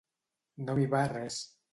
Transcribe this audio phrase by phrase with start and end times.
[0.69, 1.37] No m'hi va res.